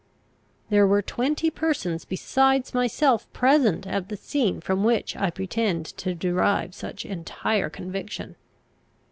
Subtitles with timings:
[0.71, 6.15] There were twenty persons besides myself present at the scene from which I pretend to
[6.15, 8.35] derive such entire conviction.